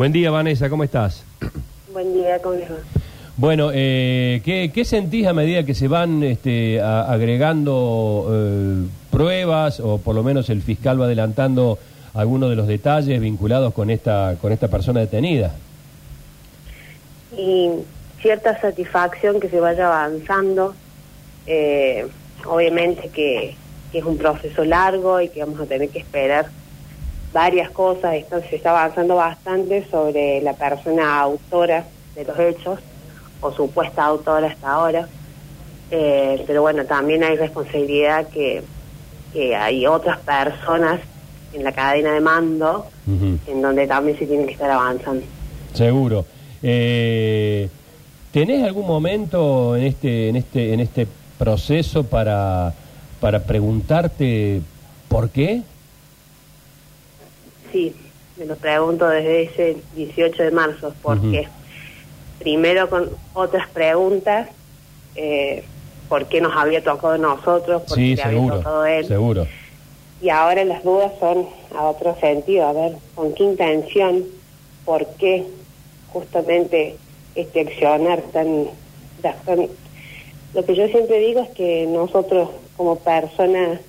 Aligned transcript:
Buen 0.00 0.12
día, 0.12 0.30
Vanessa, 0.30 0.70
¿cómo 0.70 0.82
estás? 0.82 1.24
Buen 1.92 2.14
día, 2.14 2.38
¿cómo 2.40 2.54
les 2.54 2.70
va? 2.70 2.76
Bueno, 3.36 3.68
eh, 3.74 4.40
¿qué, 4.46 4.70
qué 4.72 4.86
sentís 4.86 5.26
a 5.26 5.34
medida 5.34 5.64
que 5.64 5.74
se 5.74 5.88
van 5.88 6.22
este, 6.22 6.80
a- 6.80 7.02
agregando 7.02 8.26
eh, 8.32 8.86
pruebas 9.10 9.78
o 9.78 9.98
por 9.98 10.14
lo 10.14 10.22
menos 10.22 10.48
el 10.48 10.62
fiscal 10.62 10.98
va 10.98 11.04
adelantando 11.04 11.78
algunos 12.14 12.48
de 12.48 12.56
los 12.56 12.66
detalles 12.66 13.20
vinculados 13.20 13.74
con 13.74 13.90
esta, 13.90 14.36
con 14.40 14.52
esta 14.52 14.68
persona 14.68 15.00
detenida? 15.00 15.54
Y 17.36 17.68
cierta 18.22 18.58
satisfacción 18.58 19.38
que 19.38 19.50
se 19.50 19.60
vaya 19.60 19.86
avanzando, 19.88 20.74
eh, 21.46 22.06
obviamente 22.46 23.10
que, 23.10 23.54
que 23.92 23.98
es 23.98 24.04
un 24.06 24.16
proceso 24.16 24.64
largo 24.64 25.20
y 25.20 25.28
que 25.28 25.40
vamos 25.40 25.60
a 25.60 25.66
tener 25.66 25.90
que 25.90 25.98
esperar 25.98 26.46
varias 27.32 27.70
cosas, 27.70 28.14
esto 28.14 28.40
se 28.48 28.56
está 28.56 28.70
avanzando 28.70 29.16
bastante 29.16 29.86
sobre 29.90 30.40
la 30.42 30.52
persona 30.54 31.20
autora 31.20 31.84
de 32.14 32.24
los 32.24 32.38
hechos 32.38 32.80
o 33.40 33.52
supuesta 33.52 34.04
autora 34.04 34.48
hasta 34.48 34.70
ahora, 34.70 35.08
Eh, 35.92 36.44
pero 36.46 36.62
bueno, 36.62 36.84
también 36.84 37.24
hay 37.24 37.36
responsabilidad 37.36 38.28
que, 38.28 38.62
que 39.32 39.56
hay 39.56 39.88
otras 39.88 40.18
personas 40.20 41.00
en 41.52 41.64
la 41.64 41.72
cadena 41.72 42.12
de 42.12 42.20
mando 42.20 42.86
en 43.48 43.60
donde 43.60 43.88
también 43.88 44.16
se 44.16 44.24
tiene 44.24 44.46
que 44.46 44.52
estar 44.52 44.70
avanzando. 44.70 45.26
Seguro. 45.74 46.24
Eh, 46.62 47.68
¿Tenés 48.30 48.62
algún 48.62 48.86
momento 48.86 49.74
en 49.74 49.82
este, 49.82 50.28
en 50.28 50.36
este, 50.36 50.72
en 50.72 50.78
este 50.78 51.08
proceso 51.38 52.04
para, 52.04 52.72
para 53.20 53.40
preguntarte 53.40 54.60
por 55.08 55.30
qué? 55.30 55.62
Sí, 57.72 57.94
me 58.36 58.46
lo 58.46 58.56
pregunto 58.56 59.06
desde 59.08 59.42
ese 59.44 59.76
18 59.96 60.42
de 60.44 60.50
marzo, 60.50 60.94
porque 61.02 61.48
primero 62.38 62.88
con 62.88 63.10
otras 63.34 63.68
preguntas, 63.68 64.48
eh, 65.14 65.62
¿por 66.08 66.26
qué 66.26 66.40
nos 66.40 66.54
había 66.56 66.82
tocado 66.82 67.18
nosotros? 67.18 67.82
¿Por 67.82 67.96
Sí, 67.96 68.10
qué 68.10 68.16
le 68.16 68.22
había 68.22 68.38
seguro, 68.38 68.56
tocado 68.58 68.86
él? 68.86 69.06
seguro. 69.06 69.46
Y 70.22 70.28
ahora 70.28 70.64
las 70.64 70.82
dudas 70.84 71.12
son 71.18 71.46
a 71.76 71.82
otro 71.84 72.16
sentido, 72.20 72.66
a 72.66 72.72
ver, 72.72 72.92
¿con 73.14 73.32
qué 73.34 73.44
intención? 73.44 74.24
¿Por 74.84 75.06
qué 75.18 75.44
justamente 76.12 76.96
este 77.34 77.60
accionar 77.60 78.20
tan, 78.32 78.66
tan... 79.22 79.68
Lo 80.52 80.64
que 80.64 80.74
yo 80.74 80.88
siempre 80.88 81.20
digo 81.20 81.40
es 81.42 81.50
que 81.50 81.86
nosotros 81.86 82.50
como 82.76 82.96
personas 82.96 83.80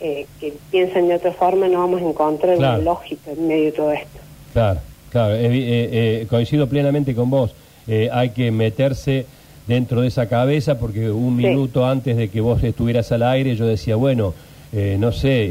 eh, 0.00 0.26
que 0.40 0.52
piensan 0.70 1.08
de 1.08 1.14
otra 1.14 1.32
forma 1.32 1.68
no 1.68 1.78
vamos 1.78 2.02
a 2.02 2.04
encontrar 2.04 2.56
Claro. 2.56 2.74
una 2.80 2.84
lógica 2.84 3.30
en 3.30 3.46
medio 3.48 3.64
de 3.66 3.72
todo 3.72 3.92
esto. 3.92 4.18
Claro, 4.52 4.80
claro, 5.10 5.34
eh, 5.34 5.48
eh, 5.52 6.26
coincido 6.28 6.68
plenamente 6.68 7.14
con 7.14 7.30
vos. 7.30 7.54
Eh, 7.86 8.08
hay 8.12 8.30
que 8.30 8.50
meterse 8.50 9.26
dentro 9.66 10.02
de 10.02 10.08
esa 10.08 10.26
cabeza 10.28 10.78
porque 10.78 11.10
un 11.10 11.36
Sí. 11.38 11.46
minuto 11.46 11.86
antes 11.86 12.16
de 12.16 12.28
que 12.28 12.40
vos 12.40 12.62
estuvieras 12.62 13.10
al 13.12 13.22
aire 13.22 13.56
yo 13.56 13.66
decía, 13.66 13.96
bueno, 13.96 14.34
eh, 14.72 14.96
no 14.98 15.12
sé, 15.12 15.48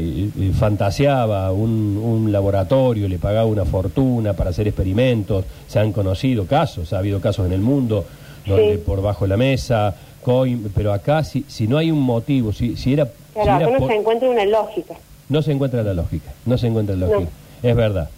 fantaseaba 0.58 1.50
un, 1.52 1.96
un 2.02 2.30
laboratorio, 2.32 3.08
le 3.08 3.18
pagaba 3.18 3.46
una 3.46 3.64
fortuna 3.64 4.34
para 4.34 4.50
hacer 4.50 4.68
experimentos, 4.68 5.44
se 5.66 5.78
han 5.78 5.92
conocido 5.92 6.46
casos, 6.46 6.92
ha 6.92 6.98
habido 6.98 7.20
casos 7.20 7.46
en 7.46 7.52
el 7.52 7.60
mundo 7.60 8.04
donde 8.46 8.74
Sí. 8.74 8.82
por 8.84 9.00
bajo 9.00 9.26
la 9.26 9.36
mesa, 9.38 9.94
coin, 10.22 10.70
pero 10.74 10.92
acá 10.92 11.24
si, 11.24 11.44
si 11.48 11.66
no 11.66 11.78
hay 11.78 11.90
un 11.90 12.00
motivo, 12.00 12.52
si, 12.52 12.76
si 12.76 12.92
era... 12.92 13.08
Claro, 13.34 13.52
acá 13.66 13.70
no 13.72 13.78
por- 13.78 13.90
se 13.90 13.96
encuentra 13.96 14.28
una 14.30 14.44
lógica. 14.46 14.94
no 15.28 15.42
se 15.42 15.52
encuentra 15.52 15.82
la 15.82 15.94
lógica, 15.94 16.32
no 16.46 16.56
se 16.58 16.66
encuentra 16.68 16.96
la 16.96 17.06
lógica, 17.06 17.30
es 17.62 17.76
verdad. 17.76 18.08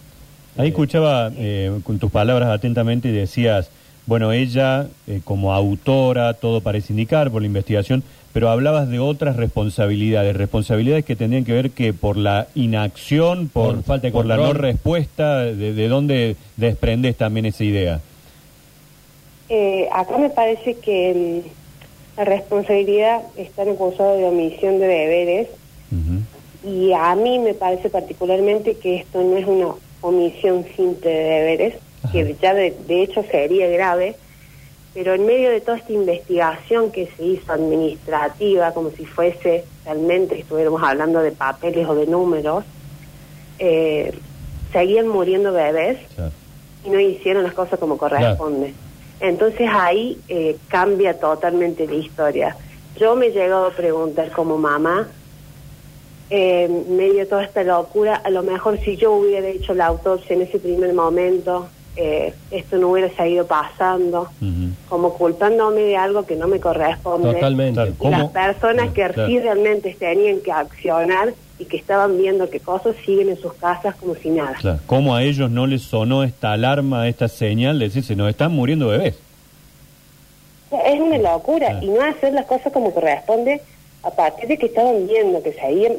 Ahí 0.57 0.69
escuchaba 0.69 1.31
eh, 1.37 1.71
con 1.83 1.99
tus 1.99 2.11
palabras 2.11 2.49
atentamente 2.49 3.09
y 3.09 3.11
decías, 3.11 3.69
bueno, 4.07 4.31
ella 4.31 4.87
eh, 5.07 5.21
como 5.23 5.53
autora, 5.53 6.33
todo 6.33 6.61
parece 6.61 6.93
indicar 6.93 7.29
por 7.29 7.41
la 7.41 7.47
investigación, 7.47 8.03
pero 8.33 8.49
hablabas 8.49 8.89
de 8.89 8.99
otras 8.99 9.35
responsabilidades, 9.35 10.35
responsabilidades 10.35 11.03
que 11.05 11.15
tendrían 11.15 11.43
que 11.45 11.53
ver 11.53 11.71
que 11.71 11.93
por 11.93 12.17
la 12.17 12.47
inacción, 12.55 13.49
por, 13.49 13.75
Por 13.75 13.83
falta 13.83 14.07
de 14.07 14.11
por 14.13 14.25
la 14.25 14.37
no 14.37 14.53
respuesta, 14.53 15.39
de, 15.43 15.73
de 15.73 15.87
dónde 15.87 16.35
desprendes 16.55 17.15
también 17.17 17.45
esa 17.47 17.63
idea. 17.63 17.99
Eh, 19.49 19.87
acá 19.93 20.17
me 20.17 20.29
parece 20.29 20.75
que 20.75 21.43
la 22.17 22.23
responsabilidad 22.25 23.21
está 23.37 23.63
en 23.63 23.69
acusado 23.69 24.15
de 24.17 24.25
omisión 24.25 24.79
de 24.79 24.87
deberes 24.87 25.47
y 26.65 26.91
a 26.91 27.15
mí 27.15 27.39
me 27.39 27.53
parece 27.53 27.89
particularmente 27.89 28.75
que 28.77 28.97
esto 28.97 29.21
no 29.23 29.37
es 29.37 29.45
una 29.47 29.67
omisión 30.01 30.65
simple 30.75 31.09
de 31.09 31.23
deberes, 31.23 31.73
que 32.11 32.35
ya 32.41 32.53
de, 32.53 32.75
de 32.87 33.03
hecho 33.03 33.23
sería 33.31 33.67
grave, 33.69 34.15
pero 34.93 35.13
en 35.13 35.25
medio 35.25 35.49
de 35.51 35.61
toda 35.61 35.77
esta 35.77 35.93
investigación 35.93 36.91
que 36.91 37.07
se 37.15 37.23
hizo 37.23 37.51
administrativa, 37.53 38.73
como 38.73 38.89
si 38.91 39.05
fuese 39.05 39.63
realmente 39.85 40.39
estuviéramos 40.39 40.81
hablando 40.83 41.21
de 41.21 41.31
papeles 41.31 41.87
o 41.87 41.95
de 41.95 42.07
números, 42.07 42.65
eh, 43.59 44.11
seguían 44.73 45.07
muriendo 45.07 45.53
bebés 45.53 45.97
Claro. 46.15 46.31
y 46.85 46.89
no 46.89 46.99
hicieron 46.99 47.43
las 47.43 47.53
cosas 47.53 47.79
como 47.79 47.97
corresponde. 47.97 48.73
Entonces 49.19 49.67
ahí 49.71 50.21
eh, 50.27 50.57
cambia 50.67 51.19
totalmente 51.19 51.87
la 51.87 51.95
historia. 51.95 52.57
Yo 52.99 53.15
me 53.15 53.27
he 53.27 53.31
llegado 53.31 53.67
a 53.67 53.71
preguntar 53.71 54.31
como 54.31 54.57
mamá, 54.57 55.07
eh, 56.29 56.67
medio 56.89 57.27
toda 57.27 57.43
esta 57.43 57.63
locura, 57.63 58.15
a 58.15 58.29
lo 58.29 58.43
mejor 58.43 58.79
si 58.83 58.97
yo 58.97 59.13
hubiera 59.13 59.47
hecho 59.47 59.73
la 59.73 59.87
autopsia 59.87 60.35
en 60.35 60.41
ese 60.43 60.59
primer 60.59 60.93
momento, 60.93 61.69
eh, 61.95 62.33
esto 62.51 62.77
no 62.77 62.89
hubiera 62.89 63.15
seguido 63.15 63.47
pasando, 63.47 64.29
Ujú. 64.41 64.73
como 64.87 65.13
culpándome 65.13 65.81
de 65.81 65.97
algo 65.97 66.25
que 66.25 66.35
no 66.35 66.47
me 66.47 66.59
corresponde. 66.59 67.33
Totalmente. 67.33 67.93
Y 67.99 68.09
las 68.09 68.29
personas 68.29 68.91
que 68.93 69.07
sí 69.25 69.39
realmente 69.39 69.95
tenían 69.99 70.41
que 70.41 70.51
accionar 70.51 71.33
y 71.59 71.65
que 71.65 71.77
estaban 71.77 72.17
viendo 72.17 72.49
que 72.49 72.59
cosas 72.59 72.95
siguen 73.05 73.29
en 73.29 73.37
sus 73.37 73.53
casas 73.53 73.95
como 73.95 74.13
si 74.15 74.29
nada. 74.29 74.53
Claro. 74.59 74.79
¿Cómo 74.85 75.15
a 75.15 75.23
ellos 75.23 75.49
no 75.49 75.65
les 75.65 75.81
sonó 75.81 76.23
esta 76.23 76.53
alarma, 76.53 77.07
esta 77.07 77.27
señal 77.27 77.79
de 77.79 77.85
decir, 77.85 78.03
se 78.03 78.15
nos 78.15 78.29
están 78.29 78.51
muriendo 78.51 78.87
bebés? 78.89 79.15
Es 80.71 80.99
una 80.99 81.17
locura 81.17 81.67
Claro. 81.69 81.85
y 81.85 81.89
no 81.89 82.01
hacer 82.03 82.33
las 82.33 82.45
cosas 82.45 82.71
como 82.73 82.93
corresponde 82.93 83.61
a 84.03 84.11
partir 84.11 84.47
de 84.49 84.57
que 84.57 84.67
estaban 84.67 85.07
viendo 85.07 85.41
que 85.41 85.53
seguían, 85.53 85.93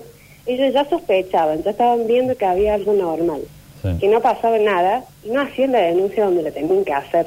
ellos 0.46 0.72
ya 0.72 0.88
sospechaban, 0.88 1.62
ya 1.62 1.70
estaban 1.70 2.06
viendo 2.06 2.36
que 2.36 2.44
había 2.44 2.75
algo 2.75 2.92
normal, 2.92 3.40
Sí. 3.82 3.88
que 4.00 4.08
no 4.08 4.20
pasaba 4.20 4.58
nada 4.58 5.04
y 5.25 5.30
no 5.30 5.40
hacían 5.40 5.72
la 5.72 5.80
denuncia 5.80 6.25
donde 6.25 6.42
la 6.42 6.50
tenían 6.50 6.84
que 6.84 6.92
hacer. 6.92 7.26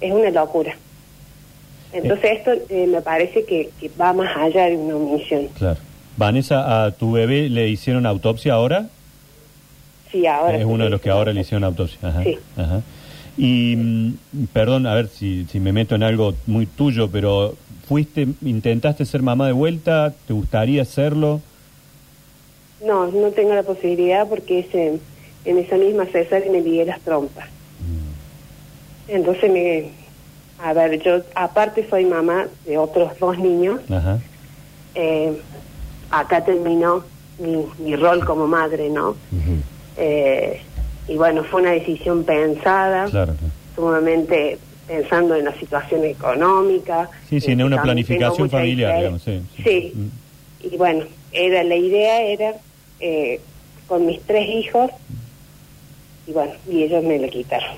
Es 0.00 0.12
una 0.12 0.30
locura. 0.30 0.74
Entonces 1.92 2.30
esto 2.38 2.52
eh, 2.68 2.86
me 2.86 3.00
parece 3.02 3.44
que, 3.44 3.70
que 3.80 3.90
va 4.00 4.12
más 4.12 4.34
allá 4.36 4.66
de 4.66 4.76
una 4.76 4.96
omisión. 4.96 5.48
Claro. 5.58 5.78
Vanessa, 6.16 6.84
¿a 6.84 6.90
tu 6.92 7.12
bebé 7.12 7.48
le 7.48 7.68
hicieron 7.68 8.06
autopsia 8.06 8.54
ahora? 8.54 8.88
Sí, 10.10 10.26
ahora 10.26 10.54
es 10.56 10.58
sí 10.60 10.64
uno 10.64 10.84
de 10.84 10.90
los 10.90 11.00
que 11.00 11.10
ahora 11.10 11.32
le 11.32 11.40
hicieron 11.40 11.64
autopsia. 11.64 11.98
Ajá, 12.02 12.22
Sí. 12.24 12.38
ajá. 12.56 12.82
Y, 13.38 13.76
mm, 13.76 14.14
perdón, 14.52 14.86
a 14.86 14.94
ver 14.94 15.08
si, 15.08 15.46
si 15.50 15.60
me 15.60 15.72
meto 15.72 15.94
en 15.94 16.02
algo 16.02 16.34
muy 16.46 16.66
tuyo, 16.66 17.08
pero 17.10 17.54
fuiste, 17.86 18.26
intentaste 18.42 19.04
ser 19.04 19.22
mamá 19.22 19.46
de 19.46 19.52
vuelta, 19.52 20.12
¿te 20.26 20.32
gustaría 20.32 20.82
hacerlo? 20.82 21.40
No, 22.84 23.06
no 23.06 23.30
tengo 23.30 23.54
la 23.54 23.62
posibilidad 23.62 24.26
porque 24.28 24.60
ese, 24.60 24.98
en 25.44 25.58
esa 25.58 25.76
misma 25.76 26.06
cesárea 26.06 26.50
me 26.50 26.60
ligué 26.60 26.84
las 26.84 27.00
trompas. 27.00 27.48
Entonces 29.08 29.50
me... 29.50 29.90
A 30.62 30.72
ver, 30.74 31.02
yo 31.02 31.22
aparte 31.34 31.86
soy 31.88 32.04
mamá 32.04 32.46
de 32.66 32.76
otros 32.76 33.18
dos 33.18 33.38
niños. 33.38 33.80
Ajá. 33.90 34.18
Eh, 34.94 35.40
acá 36.10 36.44
terminó 36.44 37.04
mi, 37.38 37.64
mi 37.78 37.96
rol 37.96 38.24
como 38.24 38.46
madre, 38.46 38.88
¿no? 38.90 39.16
Eh, 39.96 40.60
y 41.08 41.16
bueno, 41.16 41.44
fue 41.44 41.62
una 41.62 41.72
decisión 41.72 42.24
pensada, 42.24 43.06
Claro. 43.06 43.34
sumamente 43.74 44.58
pensando 44.86 45.34
en 45.36 45.44
la 45.44 45.54
situación 45.58 46.04
económica. 46.04 47.08
Sí, 47.28 47.40
sí, 47.40 47.52
en 47.52 47.58
que 47.58 47.64
una 47.64 47.82
planificación 47.82 48.50
familiar, 48.50 48.96
digamos, 48.98 49.22
sí, 49.22 49.40
sí. 49.56 49.62
Sí, 49.62 49.94
y 50.72 50.76
bueno, 50.76 51.04
era 51.32 51.62
la 51.64 51.76
idea 51.76 52.22
era 52.22 52.54
eh, 53.00 53.40
con 53.86 54.06
mis 54.06 54.20
tres 54.22 54.48
hijos, 54.48 54.90
y 56.26 56.32
bueno, 56.32 56.52
y 56.70 56.82
ellos 56.84 57.02
me 57.04 57.18
lo 57.18 57.28
quitaron. 57.28 57.70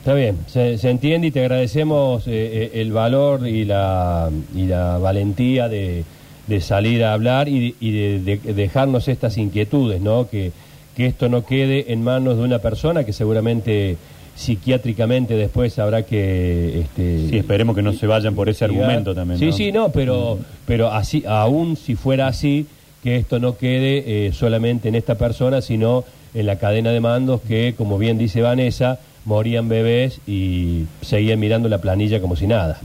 Está 0.00 0.14
bien, 0.14 0.38
se, 0.48 0.76
se 0.76 0.90
entiende 0.90 1.28
y 1.28 1.30
te 1.30 1.40
agradecemos 1.40 2.26
eh, 2.26 2.30
eh, 2.32 2.70
el 2.74 2.92
valor 2.92 3.48
y 3.48 3.64
la, 3.64 4.30
y 4.54 4.66
la 4.66 4.98
valentía 4.98 5.68
de, 5.68 6.04
de 6.46 6.60
salir 6.60 7.04
a 7.04 7.12
hablar 7.12 7.48
y, 7.48 7.74
y 7.80 7.92
de, 7.92 8.20
de 8.20 8.54
dejarnos 8.54 9.08
estas 9.08 9.38
inquietudes, 9.38 10.00
¿no? 10.00 10.28
Que, 10.28 10.52
que 10.96 11.06
esto 11.06 11.28
no 11.28 11.44
quede 11.44 11.92
en 11.92 12.02
manos 12.04 12.36
de 12.36 12.42
una 12.42 12.58
persona 12.58 13.04
que 13.04 13.12
seguramente 13.12 13.96
psiquiátricamente 14.36 15.34
después 15.34 15.78
habrá 15.78 16.02
que... 16.02 16.80
Este, 16.80 17.28
Sí, 17.28 17.38
esperemos 17.38 17.76
que 17.76 17.82
no 17.82 17.92
se 17.92 18.06
vayan 18.06 18.34
por 18.34 18.48
ese 18.48 18.64
argumento 18.64 19.14
también. 19.14 19.38
Sí, 19.38 19.46
¿no? 19.46 19.52
sí, 19.52 19.72
no, 19.72 19.88
pero, 19.90 20.38
pero 20.66 20.90
así, 20.90 21.24
aún 21.26 21.76
si 21.76 21.94
fuera 21.94 22.26
así, 22.26 22.66
que 23.02 23.16
esto 23.16 23.38
no 23.38 23.56
quede 23.56 24.26
eh, 24.26 24.32
solamente 24.32 24.88
en 24.88 24.94
esta 24.94 25.16
persona, 25.16 25.60
sino 25.62 26.04
en 26.32 26.46
la 26.46 26.56
cadena 26.56 26.90
de 26.90 27.00
mandos 27.00 27.40
que, 27.42 27.74
como 27.76 27.98
bien 27.98 28.18
dice 28.18 28.40
Vanessa, 28.42 28.98
morían 29.24 29.68
bebés 29.68 30.20
y 30.26 30.84
seguían 31.00 31.38
mirando 31.38 31.68
la 31.68 31.78
planilla 31.78 32.20
como 32.20 32.34
si 32.34 32.46
nada. 32.46 32.80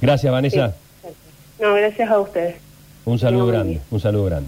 Gracias, 0.00 0.30
Vanessa. 0.30 0.74
Sí. 1.02 1.08
No, 1.62 1.74
gracias 1.74 2.10
a 2.10 2.18
ustedes. 2.18 2.65
Un 3.06 3.20
saludo 3.20 3.46
grande, 3.46 3.80
un 3.92 4.00
saludo 4.00 4.24
grande. 4.24 4.44